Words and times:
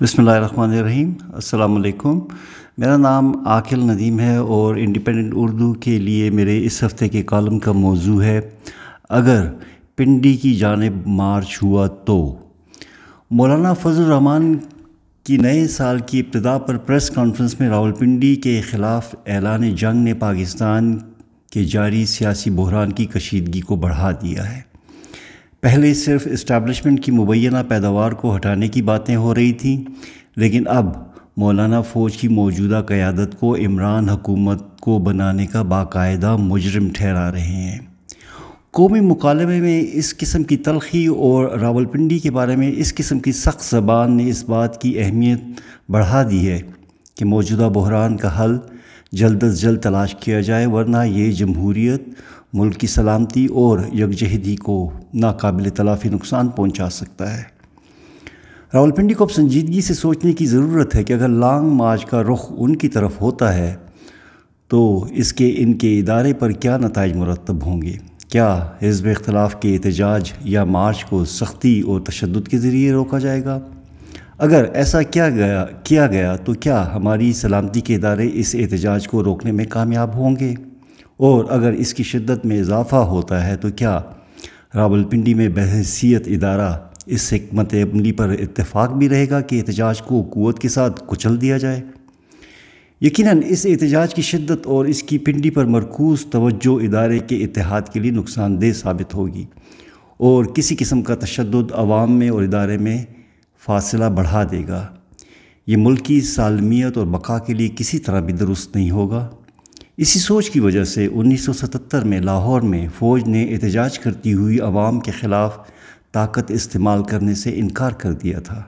بسم 0.00 0.20
اللہ 0.20 0.30
الرحمن 0.30 0.70
الرحیم 0.70 1.12
السلام 1.32 1.76
علیکم 1.76 2.18
میرا 2.78 2.96
نام 2.96 3.46
عاقل 3.46 3.80
ندیم 3.80 4.18
ہے 4.20 4.36
اور 4.36 4.76
انڈیپینڈنٹ 4.76 5.32
اردو 5.36 5.72
کے 5.72 5.98
لیے 5.98 6.30
میرے 6.30 6.58
اس 6.66 6.82
ہفتے 6.84 7.08
کے 7.08 7.22
کالم 7.22 7.58
کا 7.58 7.72
موضوع 7.72 8.22
ہے، 8.22 8.40
اگر 9.08 9.46
پنڈی 9.96 10.36
کی 10.36 10.54
جانب 10.54 11.06
مارچ 11.06 11.58
ہوا 11.62 11.86
تو۔ 11.86 12.36
مولانا 13.30 13.72
فضل 13.74 14.02
الرحمان 14.02 14.54
کی 15.26 15.36
نئے 15.36 15.66
سال 15.68 15.98
کی 15.98 16.20
ابتدا 16.20 16.58
پر 16.58 16.76
پریس 16.76 17.10
کانفرنس 17.10 17.58
میں 17.60 17.68
راول 17.68 17.92
پنڈی 17.92 18.34
کے 18.36 18.60
خلاف 18.60 19.14
اعلان 19.26 19.74
جنگ 19.74 20.04
نے 20.04 20.14
پاکستان 20.14 20.96
کے 21.52 21.64
جاری 21.64 22.06
سیاسی 22.06 22.50
بحران 22.50 22.92
کی 22.92 23.06
کشیدگی 23.06 23.60
کو 23.60 23.76
بڑھا 23.76 24.10
دیا 24.10 24.52
ہے۔ 24.56 24.60
پہلے 25.64 25.92
صرف 25.94 26.26
اسٹیبلشمنٹ 26.30 27.04
کی 27.04 27.12
مبینہ 27.12 27.58
پیداوار 27.68 28.12
کو 28.12 28.34
ہٹانے 28.36 28.66
کی 28.68 28.80
باتیں 28.82 29.14
ہو 29.16 29.34
رہی 29.34 29.52
تھیں، 29.52 29.76
لیکن 30.36 30.64
اب 30.68 30.86
مولانا 31.36 31.80
فوج 31.82 32.16
کی 32.16 32.28
موجودہ 32.28 32.82
قیادت 32.88 33.38
کو 33.40 33.54
عمران 33.56 34.08
حکومت 34.08 34.80
کو 34.80 34.98
بنانے 34.98 35.46
کا 35.46 35.62
باقاعدہ 35.62 36.36
مجرم 36.36 36.88
ٹھہرا 36.88 37.32
رہے 37.32 37.40
ہیں۔ 37.40 37.78
قومی 38.70 39.00
مکالمے 39.00 39.60
میں 39.60 39.80
اس 39.92 40.16
قسم 40.16 40.42
کی 40.42 40.56
تلخی 40.56 41.06
اور 41.06 41.48
راول 41.58 41.84
پنڈی 41.84 42.18
کے 42.18 42.30
بارے 42.30 42.56
میں 42.56 42.70
اس 42.76 42.94
قسم 42.94 43.18
کی 43.18 43.32
سخت 43.32 43.64
زبان 43.64 44.16
نے 44.16 44.28
اس 44.30 44.44
بات 44.44 44.80
کی 44.82 44.98
اہمیت 44.98 45.60
بڑھا 45.88 46.22
دی 46.30 46.48
ہے 46.50 46.60
کہ 47.16 47.24
موجودہ 47.24 47.70
بحران 47.74 48.16
کا 48.16 48.44
حل 48.44 48.56
جلد 49.12 49.44
از 49.44 49.60
جلد 49.60 49.82
تلاش 49.82 50.14
کیا 50.14 50.40
جائے، 50.40 50.66
ورنہ 50.66 51.04
یہ 51.06 51.32
جمہوریت 51.32 52.08
ملک 52.54 52.76
کی 52.76 52.86
سلامتی 52.86 53.46
اور 53.46 53.78
یکجہتی 53.92 54.56
کو 54.56 54.90
ناقابل 55.14 55.68
تلافی 55.68 56.08
نقصان 56.08 56.48
پہنچا 56.48 56.90
سکتا 56.90 57.36
ہے۔ 57.36 57.42
راول 58.74 58.90
پنڈی 58.90 59.14
کو 59.14 59.24
اب 59.24 59.30
سنجیدگی 59.30 59.80
سے 59.80 59.94
سوچنے 59.94 60.32
کی 60.32 60.46
ضرورت 60.46 60.94
ہے 60.94 61.04
کہ 61.04 61.12
اگر 61.12 61.28
لانگ 61.28 61.68
مارچ 61.68 62.04
کا 62.04 62.22
رخ 62.22 62.52
ان 62.58 62.76
کی 62.76 62.88
طرف 62.88 63.20
ہوتا 63.20 63.54
ہے، 63.54 63.74
تو 64.68 65.06
اس 65.10 65.32
کے 65.32 65.54
ان 65.56 65.74
کے 65.74 66.00
ادارے 66.00 66.32
پر 66.32 66.50
کیا 66.50 66.78
نتائج 66.78 67.16
مرتب 67.16 67.66
ہوں 67.66 67.82
گے؟ 67.82 67.92
کیا 68.28 68.66
حزب 68.82 69.06
اختلاف 69.06 69.60
کے 69.60 69.74
احتجاج 69.74 70.32
یا 70.44 70.64
مارچ 70.64 71.04
کو 71.04 71.24
سختی 71.24 71.80
اور 71.80 72.00
تشدد 72.00 72.48
کے 72.48 72.58
ذریعے 72.58 72.92
روکا 72.92 73.18
جائے 73.18 73.44
گا؟ 73.44 73.58
اگر 74.38 74.64
ایسا 74.74 75.02
کیا 75.02 75.28
گیا 75.28 75.66
کیا 75.84 76.06
گیا، 76.06 76.36
تو 76.36 76.52
کیا 76.52 76.94
ہماری 76.94 77.32
سلامتی 77.32 77.80
کے 77.80 77.94
ادارے 77.94 78.30
اس 78.32 78.56
احتجاج 78.58 79.08
کو 79.08 79.24
روکنے 79.24 79.52
میں 79.52 79.64
کامیاب 79.64 80.14
ہوں 80.14 80.36
گے؟ 80.36 80.54
اور 81.16 81.44
اگر 81.48 81.72
اس 81.72 81.94
کی 81.94 82.02
شدت 82.02 82.46
میں 82.46 82.60
اضافہ 82.60 82.96
ہوتا 82.96 83.46
ہے 83.46 83.56
تو 83.56 83.68
کیا 83.70 84.00
راول 84.74 85.04
پنڈی 85.04 85.34
میں 85.34 85.48
بحثیت 85.48 86.22
ادارہ 86.26 86.78
اس 87.06 87.32
حکمت 87.32 87.74
عملی 87.74 88.12
پر 88.12 88.28
اتفاق 88.28 88.92
بھی 88.92 89.08
رہے 89.08 89.30
گا 89.30 89.40
کہ 89.40 89.56
احتجاج 89.56 90.02
کو 90.02 90.22
قوت 90.22 90.58
کے 90.58 90.68
ساتھ 90.68 91.02
کچل 91.06 91.40
دیا 91.40 91.56
جائے؟ 91.56 91.82
یقیناً 93.00 93.40
اس 93.46 93.66
احتجاج 93.66 94.14
کی 94.14 94.22
شدت 94.22 94.66
اور 94.66 94.84
اس 94.84 95.02
کی 95.02 95.18
پنڈی 95.18 95.50
پر 95.50 95.64
مرکوز 95.64 96.26
توجہ 96.26 96.84
ادارے 96.84 97.18
کے 97.18 97.36
اتحاد 97.36 97.82
کے 97.92 98.00
لیے 98.00 98.10
نقصان 98.10 98.60
دہ 98.60 98.72
ثابت 98.72 99.14
ہوگی 99.14 99.44
اور 100.16 100.44
کسی 100.44 100.76
قسم 100.78 101.02
کا 101.02 101.14
تشدد 101.14 101.72
عوام 101.72 102.12
میں 102.18 102.28
اور 102.28 102.42
ادارے 102.42 102.78
میں 102.78 103.04
فاصلہ 103.64 104.04
بڑھا 104.04 104.44
دے 104.50 104.62
گا۔ 104.68 104.86
یہ 105.66 105.76
ملک 105.76 106.04
کی 106.04 106.20
سالمیت 106.20 106.98
اور 106.98 107.06
بقا 107.06 107.38
کے 107.38 107.54
لیے 107.54 107.68
کسی 107.76 107.98
طرح 107.98 108.20
بھی 108.20 108.32
درست 108.32 108.76
نہیں 108.76 108.90
ہوگا۔ 108.90 109.28
اسی 109.96 110.18
سوچ 110.18 110.50
کی 110.50 110.60
وجہ 110.60 110.84
سے 110.84 111.08
انیس 111.12 111.44
سو 111.44 111.52
ستتر 111.52 112.04
میں 112.04 112.20
لاہور 112.20 112.60
میں 112.60 112.88
فوج 112.98 113.28
نے 113.28 113.44
احتجاج 113.44 113.98
کرتی 113.98 114.32
ہوئی 114.34 114.60
عوام 114.60 115.00
کے 115.00 115.10
خلاف 115.10 115.58
طاقت 116.12 116.50
استعمال 116.50 117.02
کرنے 117.02 117.34
سے 117.34 117.50
انکار 117.56 117.92
کر 117.92 118.12
دیا 118.12 118.38
تھا۔ 118.38 118.62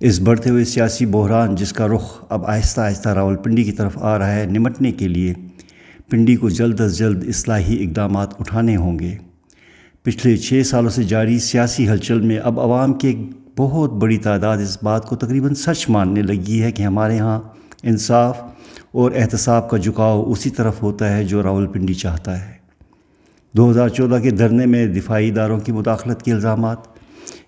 اس 0.00 0.20
بڑھتے 0.20 0.50
ہوئے 0.50 0.64
سیاسی 0.64 1.06
بحران 1.06 1.54
جس 1.54 1.72
کا 1.72 1.88
رخ 1.88 2.24
اب 2.28 2.46
آہستہ 2.46 2.80
آہستہ 2.80 3.08
راول 3.08 3.36
پنڈی 3.36 3.64
کی 3.64 3.72
طرف 3.72 3.98
آ 3.98 4.18
رہا 4.18 4.34
ہے، 4.34 4.46
نمٹنے 4.46 4.92
کے 4.92 5.08
لیے 5.08 5.34
پنڈی 6.10 6.36
کو 6.36 6.48
جلد 6.48 6.80
از 6.80 6.98
جلد 6.98 7.24
اصلاحی 7.28 7.84
اقدامات 7.84 8.40
اٹھانے 8.40 8.76
ہوں 8.76 8.98
گے۔ 8.98 9.16
پچھلے 10.02 10.36
چھ 10.36 10.62
سالوں 10.66 10.90
سے 10.90 11.02
جاری 11.02 11.38
سیاسی 11.38 11.88
ہلچل 11.88 12.20
میں 12.20 12.38
اب 12.38 12.60
عوام 12.60 12.94
کی 12.94 13.08
ایک 13.08 13.18
بہت 13.58 13.92
بڑی 13.92 14.16
تعداد 14.16 14.58
اس 14.58 14.82
بات 14.82 15.06
کو 15.06 15.16
تقریباً 15.16 15.54
سچ 15.54 15.88
ماننے 15.88 16.22
لگی 16.22 16.62
ہے 16.62 16.72
کہ 16.72 16.82
ہمارے 16.82 17.18
ہاں 17.18 17.40
انصاف 17.82 18.40
اور 18.96 19.10
احتساب 19.14 19.70
کا 19.70 19.76
جھکاؤ 19.76 20.24
اسی 20.30 20.50
طرف 20.50 20.82
ہوتا 20.82 21.16
ہے 21.16 21.24
جو 21.24 21.42
راول 21.42 21.66
پنڈی 21.66 21.94
چاہتا 21.94 22.46
ہے۔ 22.46 22.52
دو 23.54 23.70
ہزار 23.70 23.88
چودہ 23.88 24.18
کے 24.22 24.30
دھرنے 24.30 24.66
میں 24.66 24.86
دفاعی 24.86 25.28
اداروں 25.28 25.60
کی 25.60 25.72
مداخلت 25.72 26.22
کے 26.22 26.32
الزامات، 26.32 26.76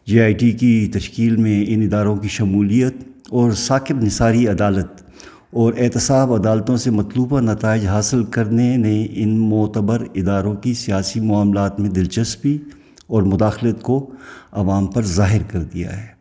جے 0.07 0.23
آئی 0.23 0.33
ٹی 0.33 0.53
کی 0.53 0.91
تشکیل 0.95 1.37
میں 1.37 1.65
ان 1.69 1.83
اداروں 1.83 2.17
کی 2.17 2.29
شمولیت 2.29 2.97
اور 3.31 3.53
ثاقب 3.53 4.03
نثاری 4.03 4.47
عدالت 4.49 5.03
اور 5.51 5.73
احتساب 5.79 6.33
عدالتوں 6.33 6.77
سے 6.77 6.91
مطلوبہ 6.91 7.41
نتائج 7.41 7.87
حاصل 7.87 8.25
کرنے 8.25 8.77
نے 8.77 9.07
ان 9.11 9.39
معتبر 9.39 10.03
اداروں 10.15 10.55
کی 10.55 10.75
سیاسی 10.75 11.21
معاملات 11.21 11.81
میں 11.81 11.91
دلچسپی 11.91 12.59
اور 13.07 13.23
مداخلت 13.23 13.83
کو 13.83 14.11
عوام 14.53 14.87
پر 14.87 15.03
ظاہر 15.03 15.43
کر 15.49 15.63
دیا 15.63 15.97
ہے۔ 15.97 16.18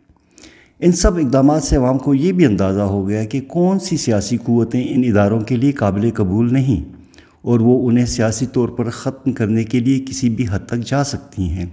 ان 0.79 0.91
سب 0.91 1.15
اقدامات 1.15 1.63
سے 1.63 1.75
عوام 1.75 1.97
کو 1.97 2.13
یہ 2.13 2.31
بھی 2.31 2.45
اندازہ 2.45 2.81
ہو 2.81 3.07
گیا 3.07 3.25
کہ 3.25 3.41
کون 3.41 3.79
سی 3.79 3.97
سیاسی 3.97 4.37
قوتیں 4.37 4.83
ان 4.89 5.03
اداروں 5.05 5.41
کے 5.41 5.55
لیے 5.55 5.71
قابل 5.71 6.11
قبول 6.11 6.53
نہیں 6.53 6.93
اور 7.41 7.59
وہ 7.59 7.89
انہیں 7.89 8.05
سیاسی 8.05 8.45
طور 8.45 8.69
پر 8.69 8.89
ختم 8.89 9.31
کرنے 9.31 9.63
کے 9.63 9.79
لیے 9.79 9.99
کسی 9.99 10.29
بھی 10.29 10.45
حد 10.49 10.59
تک 10.67 10.77
جا 10.77 11.03
سکتی 11.03 11.49
ہیں۔ 11.49 11.65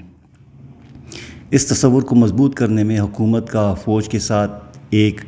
اس 1.50 1.66
تصور 1.66 2.02
کو 2.02 2.16
مضبوط 2.16 2.54
کرنے 2.54 2.84
میں 2.84 3.00
حکومت 3.00 3.50
کا 3.50 3.74
فوج 3.74 4.08
کے 4.08 4.18
ساتھ 4.18 4.78
ایک 4.90 5.20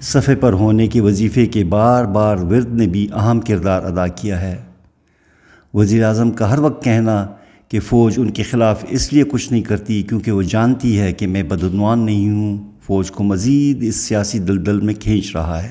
صفحے 0.00 0.34
پر 0.34 0.52
ہونے 0.52 0.86
کے 0.86 1.00
وظیفے 1.00 1.46
کے 1.46 1.64
بار 1.64 2.04
بار 2.04 2.36
ورد 2.36 2.74
نے 2.74 2.86
بھی 2.86 3.08
اہم 3.12 3.40
کردار 3.40 3.82
ادا 3.82 4.06
کیا 4.06 4.40
ہے۔ 4.40 4.56
وزیر 5.74 6.04
اعظم 6.04 6.30
کا 6.30 6.50
ہر 6.50 6.58
وقت 6.58 6.84
کہنا 6.84 7.26
کہ 7.68 7.80
فوج 7.80 8.14
ان 8.16 8.30
کے 8.30 8.42
خلاف 8.42 8.84
اس 8.88 9.12
لیے 9.12 9.24
کچھ 9.24 9.52
نہیں 9.52 9.62
کرتی 9.62 10.02
کیونکہ 10.02 10.32
وہ 10.32 10.42
جانتی 10.42 11.00
ہے 11.00 11.12
کہ 11.12 11.26
میں 11.26 11.42
بدعنوان 11.42 11.98
نہیں 11.98 12.30
ہوں۔ 12.30 12.70
فوج 12.90 13.10
کو 13.10 13.24
مزید 13.24 13.82
اس 13.82 13.96
سیاسی 13.96 14.38
دلدل 14.38 14.80
میں 14.80 14.94
کھینچ 14.94 15.36
رہا 15.36 15.62
ہے۔ 15.62 15.70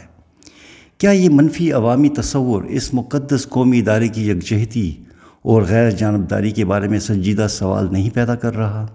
کیا 0.97 1.12
یہ 1.12 1.30
منفی 1.30 1.72
عوامی 1.72 2.09
تصور 2.09 2.63
اس 2.63 2.94
مقدس 2.94 3.47
قومی 3.50 3.80
ادارے 3.80 4.07
کی 4.07 4.30
یکجہتی 4.30 4.96
اور 5.41 5.62
غیر 5.62 5.91
جانبداری 5.91 6.52
کے 6.52 6.66
بارے 6.66 6.88
میں 6.88 7.00
سنجیدہ 7.00 7.47
سوال 7.50 7.88
نہیں 7.91 8.09
پیدا 8.09 8.35
کر 8.35 8.56
رہا؟ 8.56 8.85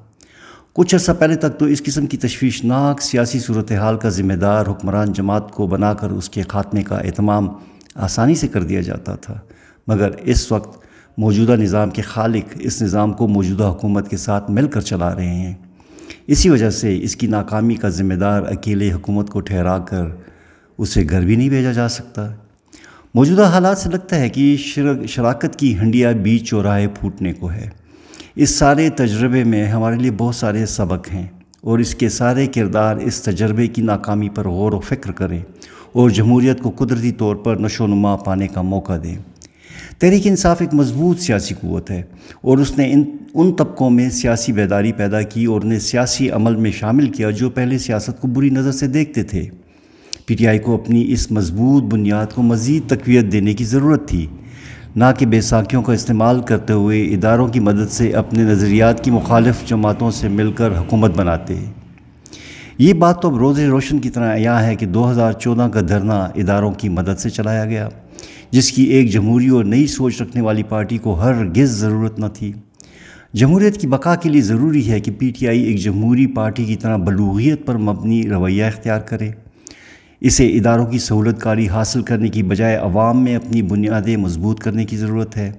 کچھ 0.73 0.95
عرصہ 0.95 1.12
پہلے 1.19 1.37
تک 1.37 1.59
تو 1.59 1.65
اس 1.65 1.83
قسم 1.83 2.07
کی 2.07 2.17
تشویشناک 2.17 3.03
سیاسی 3.03 3.39
صورتحال 3.39 3.97
کا 3.97 4.09
ذمہ 4.09 4.33
دار 4.33 4.67
حکمران 4.67 5.12
جماعت 5.12 5.51
کو 5.51 5.67
بنا 5.67 5.95
کر 5.95 6.11
اس 6.11 6.29
کے 6.29 6.43
خاتمے 6.43 6.83
کا 6.83 6.97
اہتمام 6.97 7.49
آسانی 7.95 8.35
سے 8.35 8.49
کر 8.49 8.62
دیا 8.62 8.81
جاتا 8.81 9.17
تھا، 9.17 9.39
مگر 9.87 10.11
اس 10.23 10.53
وقت 10.53 10.85
موجودہ 11.19 11.53
نظام 11.53 11.91
کے 11.91 12.03
خالق 12.03 12.56
اس 12.61 12.83
نظام 12.83 13.12
کو 13.12 13.29
موجودہ 13.29 13.65
حکومت 13.65 14.11
کے 14.11 14.17
ساتھ 14.17 14.51
مل 14.51 14.69
کر 14.69 14.81
چلا 14.81 15.15
رہے 15.17 15.35
ہیں۔ 15.35 15.55
اسی 16.27 16.51
وجہ 16.51 16.71
سے 16.71 16.99
اس 17.03 17.17
کی 17.17 17.27
ناکامی 17.27 17.75
کا 17.75 17.89
ذمہ 17.89 18.15
دار 18.15 18.43
اکیلے 18.43 18.93
حکومت 18.93 19.31
کو 19.31 19.41
ٹھہرا 19.41 19.79
کر 19.79 20.05
اسے 20.79 21.05
گھر 21.11 21.21
بھی 21.21 21.37
نہیں 21.37 21.49
بھیجا 21.49 21.73
جا 21.73 21.89
سکتا۔ 21.89 22.29
موجودہ 23.15 23.43
حالات 23.43 23.79
سے 23.79 23.91
لگتا 23.91 24.17
ہے 24.17 24.29
کہ 24.29 24.57
شراکت 25.07 25.57
کی 25.57 25.79
ہنڈیا 25.79 26.12
بیچ 26.12 26.49
چوراہے 26.49 26.89
پھوٹنے 26.89 27.33
کو 27.33 27.53
ہے۔ 27.53 27.69
اس 28.37 28.51
سارے 28.51 28.91
تجربے 28.91 29.45
میں 29.45 29.67
ہمارے 29.67 29.97
لیے 29.97 30.11
بہت 30.11 30.35
سارے 30.35 30.67
سبق 30.67 31.12
ہیں 31.12 31.27
اور 31.61 31.79
اس 31.79 31.95
کے 31.95 32.09
سارے 32.09 32.47
کردار 32.47 32.97
اس 32.97 33.23
تجربے 33.23 33.67
کی 33.67 33.83
ناکامی 33.83 34.29
پر 34.29 34.49
غور 34.49 34.73
و 34.73 34.81
فکر 34.81 35.12
کریں 35.12 35.41
اور 35.93 36.11
جمہوریت 36.11 36.61
کو 36.61 36.71
قدرتی 36.71 37.12
طور 37.12 37.37
پر 37.37 37.56
نشو 37.56 37.85
و 37.85 37.87
نما 37.87 38.17
پانے 38.17 38.49
کا 38.49 38.62
موقع 38.62 38.93
دیں۔ 39.03 39.17
تحریک 39.99 40.27
انصاف 40.27 40.60
ایک 40.60 40.75
مضبوط 40.75 41.21
سیاسی 41.21 41.55
قوت 41.60 41.91
ہے 41.91 42.03
اور 42.41 42.59
اس 42.59 42.78
نے 42.78 42.93
ان 42.93 43.05
ان 43.34 43.53
طبقوں 43.53 43.91
میں 43.91 44.10
سیاسی 44.10 44.53
بیداری 44.53 44.93
پیدا 44.93 45.22
کی 45.22 45.44
اور 45.44 45.60
انہیں 45.62 45.78
سیاسی 45.78 46.31
عمل 46.31 46.56
میں 46.56 46.71
شامل 46.71 47.09
کیا 47.09 47.31
جو 47.31 47.50
پہلے 47.50 47.78
سیاست 47.78 48.21
کو 48.21 48.28
بری 48.28 48.50
نظر 48.50 48.72
سے 48.72 48.87
دیکھتے 48.87 49.22
تھے۔ 49.22 49.46
پی 50.26 50.35
ٹی 50.35 50.46
آئی 50.46 50.58
کو 50.58 50.75
اپنی 50.75 51.12
اس 51.12 51.32
مضبوط 51.32 51.82
بنیاد 51.82 52.26
کو 52.35 52.43
مزید 52.43 52.91
تقویت 52.91 53.32
دینے 53.32 53.55
کی 53.55 53.64
ضرورت 53.64 54.08
تھی۔ 54.08 54.26
نہ 54.96 55.05
کہ 55.19 55.26
بیساکھیوں 55.26 55.82
کا 55.82 55.93
استعمال 55.93 56.41
کرتے 56.41 56.73
ہوئے 56.73 57.05
اداروں 57.05 57.49
کی 57.49 57.61
مدد 57.61 57.93
سے 57.93 58.12
اپنے 58.12 58.43
نظریات 58.43 59.05
کی 59.05 59.11
مخالف 59.11 59.67
جماعتوں 59.67 60.11
سے 60.11 60.29
مل 60.29 60.52
کر 60.52 60.79
حکومت 60.79 61.17
بناتے۔ 61.17 61.64
یہ 62.79 62.93
بات 62.93 63.23
تو 63.23 63.29
اب 63.29 63.37
روز 63.37 63.61
روشن 63.61 63.99
کی 63.99 64.11
طرح 64.11 64.35
عیاں 64.35 64.62
ہے 64.62 64.76
کہ 64.76 64.87
دو 64.87 65.11
ہزار 65.11 65.32
چودہ 65.32 65.69
کا 65.73 65.81
دھرنا 65.81 66.29
اداروں 66.35 66.73
کی 66.73 66.88
مدد 66.88 67.19
سے 67.19 67.31
چلایا 67.31 67.64
گیا۔ 67.64 67.88
جس 68.50 68.72
کی 68.72 68.82
ایک 68.82 69.11
جمہوری 69.11 69.49
اور 69.49 69.64
نئی 69.64 69.87
سوچ 69.87 70.22
رکھنے 70.22 70.43
والی 70.43 70.62
پارٹی 70.62 70.99
کو 70.99 71.14
ہر 71.14 71.44
گز 71.44 71.70
ضرورت 71.70 72.19
نہ 72.19 72.26
تھی۔ 72.34 72.52
جمہوریت 73.34 73.81
کی 73.81 73.87
بقا 73.87 74.14
کے 74.14 74.28
لیے 74.28 74.43
ضروری 74.43 74.90
ہے 74.90 75.00
کہ 75.00 75.12
پی 75.19 75.31
ٹی 75.31 75.49
آئی 75.49 75.62
ایک 75.62 75.76
جمہوری 75.76 76.26
پارٹی 76.26 76.64
کی 76.64 76.76
طرح 76.76 76.96
بلوغیت 76.96 77.66
پر 77.66 77.76
مبنی 77.76 78.22
رویہ 78.22 78.64
اختیار 78.64 79.00
کرے۔ 79.00 79.31
اسے 80.20 80.46
اداروں 80.46 80.87
کی 80.87 80.99
سہولت 80.99 81.40
کاری 81.40 81.69
حاصل 81.69 82.02
کرنے 82.02 82.28
کی 82.28 82.43
بجائے 82.43 82.76
عوام 82.76 83.25
میں 83.25 83.37
اپنی 83.37 83.62
بنیادیں 83.62 84.17
مضبوط 84.17 84.60
کرنے 84.60 84.84
کی 84.84 84.96
ضرورت 84.96 85.37
ہے۔ 85.37 85.52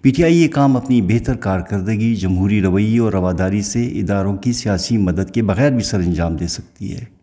پی 0.00 0.10
ٹی 0.10 0.24
آئی 0.24 0.42
یہ 0.42 0.48
کام 0.48 0.76
اپنی 0.76 1.02
بہتر 1.02 1.34
کارکردگی، 1.34 2.14
جمہوری 2.14 2.60
رویے 2.60 2.98
اور 2.98 3.12
رواداری 3.12 3.62
سے 3.62 3.86
اداروں 3.86 4.36
کی 4.36 4.52
سیاسی 4.52 4.96
مدد 4.96 5.30
کے 5.30 5.42
بغیر 5.42 5.72
بھی 5.72 5.82
سر 5.82 5.98
انجام 5.98 6.36
دے 6.36 6.46
سکتی 6.46 6.92
ہے۔ 6.92 7.13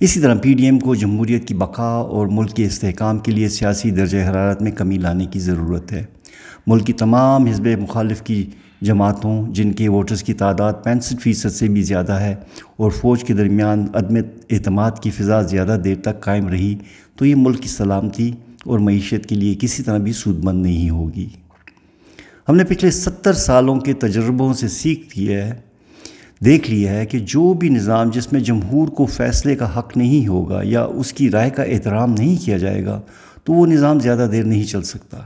اسی 0.00 0.20
طرح 0.20 0.34
پی 0.34 0.52
ڈی 0.52 0.64
ایم 0.64 0.78
کو 0.78 0.94
جمہوریت 0.94 1.48
کی 1.48 1.54
بقا 1.54 1.82
اور 1.82 2.26
ملک 2.26 2.54
کے 2.54 2.64
استحکام 2.64 3.18
کے 3.18 3.32
لیے 3.32 3.48
سیاسی 3.48 3.90
درجہ 3.90 4.18
حرارت 4.18 4.62
میں 4.62 4.72
کمی 4.72 4.98
لانے 4.98 5.26
کی 5.26 5.38
ضرورت 5.38 5.92
ہے۔ 5.92 6.04
ملک 6.66 6.86
کی 6.86 6.92
تمام 6.92 7.46
حزب 7.46 7.66
مخالف 7.66 8.22
کی 8.22 8.46
جماعتوں، 8.82 9.52
جن 9.52 9.72
کے 9.72 9.88
ووٹرز 9.88 10.22
کی 10.22 10.32
تعداد 10.32 10.72
پینسٹھ 10.84 11.22
فیصد 11.22 11.50
سے 11.50 11.68
بھی 11.68 11.82
زیادہ 11.82 12.12
ہے 12.12 12.34
اور 12.76 12.90
فوج 12.90 13.24
کے 13.24 13.34
درمیان 13.34 13.86
عدم 13.94 14.16
اعتماد 14.50 14.90
کی 15.02 15.10
فضا 15.10 15.42
زیادہ 15.42 15.78
دیر 15.84 15.96
تک 16.02 16.20
قائم 16.20 16.48
رہی، 16.48 16.74
تو 17.16 17.26
یہ 17.26 17.34
ملک 17.36 17.60
کی 17.60 17.68
سلامتی 17.68 18.32
اور 18.64 18.78
معیشت 18.78 19.26
کے 19.26 19.34
لیے 19.34 19.54
کسی 19.60 19.82
طرح 19.82 19.98
بھی 19.98 20.12
سود 20.12 20.44
مند 20.44 20.62
نہیں 20.62 20.90
ہوگی۔ 20.90 21.28
ہم 22.48 22.56
نے 22.56 22.64
پچھلے 22.64 22.90
ستر 22.90 23.32
سالوں 23.32 23.76
کے 23.76 23.92
تجربوں 23.92 24.54
سے 24.54 24.68
سیکھ 24.68 25.18
لیا 25.18 25.46
ہے 25.46 25.67
دیکھ 26.44 26.70
لیا 26.70 26.92
ہے 26.92 27.06
کہ 27.06 27.18
جو 27.18 27.54
بھی 27.54 27.68
نظام 27.68 28.10
جس 28.10 28.32
میں 28.32 28.40
جمہور 28.40 28.88
کو 28.88 29.06
فیصلے 29.06 29.56
کا 29.56 29.78
حق 29.78 29.96
نہیں 29.96 30.28
ہوگا 30.28 30.60
یا 30.62 30.84
اس 30.84 31.12
کی 31.12 31.30
رائے 31.30 31.50
کا 31.50 31.62
احترام 31.62 32.14
نہیں 32.18 32.44
کیا 32.44 32.56
جائے 32.56 32.84
گا، 32.84 33.00
تو 33.44 33.52
وہ 33.52 33.66
نظام 33.66 34.00
زیادہ 34.00 34.28
دیر 34.32 34.44
نہیں 34.44 34.64
چل 34.64 34.82
سکتا۔ 34.82 35.18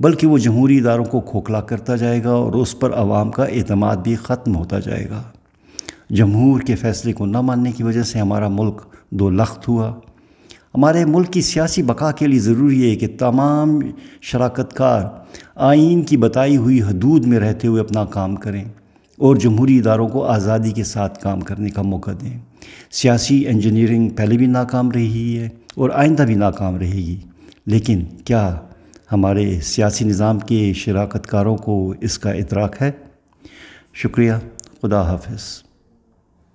بلکہ 0.00 0.26
وہ 0.26 0.38
جمہوری 0.38 0.78
اداروں 0.78 1.04
کو 1.04 1.20
کھوکھلا 1.20 1.60
کرتا 1.60 1.96
جائے 1.96 2.24
گا 2.24 2.30
اور 2.30 2.52
اس 2.52 2.78
پر 2.78 2.94
عوام 2.94 3.30
کا 3.30 3.44
اعتماد 3.44 3.96
بھی 3.96 4.14
ختم 4.14 4.56
ہوتا 4.56 4.80
جائے 4.80 5.08
گا۔ 5.10 5.22
جمہور 6.10 6.60
کے 6.60 6.76
فیصلے 6.76 7.12
کو 7.12 7.26
نہ 7.26 7.40
ماننے 7.40 7.72
کی 7.72 7.82
وجہ 7.82 8.02
سے 8.02 8.18
ہمارا 8.18 8.48
ملک 8.48 8.82
دو 9.10 9.30
لخت 9.30 9.68
ہوا۔ 9.68 9.92
ہمارے 10.74 11.04
ملک 11.04 11.30
کی 11.30 11.40
سیاسی 11.40 11.82
بقا 11.82 12.12
کے 12.12 12.26
لیے 12.26 12.40
ضروری 12.40 12.90
ہے 12.90 12.96
کہ 12.96 13.06
تمام 13.18 13.78
شراکت 14.20 14.72
کار 14.72 15.02
آئین 15.56 16.02
کی 16.02 16.16
بتائی 16.16 16.56
ہوئی 16.56 16.82
حدود 16.82 17.26
میں 17.26 17.38
رہتے 17.38 17.68
ہوئے 17.68 17.80
اپنا 17.80 18.04
کام 18.04 18.36
کریں۔ 18.36 18.64
اور 19.18 19.36
جمہوری 19.36 19.78
اداروں 19.78 20.08
کو 20.08 20.24
آزادی 20.24 20.70
کے 20.70 20.84
ساتھ 20.84 21.22
کام 21.22 21.40
کرنے 21.40 21.70
کا 21.70 21.82
موقع 21.82 22.10
دیں۔ 22.20 22.38
سیاسی 22.90 23.46
انجینئرنگ 23.46 24.08
پہلے 24.08 24.36
بھی 24.36 24.46
ناکام 24.46 24.90
رہی 24.90 25.38
ہے 25.38 25.48
اور 25.74 25.90
آئندہ 25.90 26.22
بھی 26.22 26.34
ناکام 26.34 26.76
رہے 26.76 26.92
گی۔ 26.92 27.20
لیکن 27.66 28.04
کیا 28.24 28.58
ہمارے 29.12 29.60
سیاسی 29.60 30.04
نظام 30.04 30.38
کے 30.38 30.72
شراکت 30.72 31.26
کاروں 31.26 31.56
کو 31.56 31.94
اس 32.00 32.18
کا 32.18 32.30
ادراک 32.30 32.76
ہے؟ 32.80 32.90
شکریہ، 33.94 34.32
خدا 34.82 35.02
حافظ۔ 35.02 35.71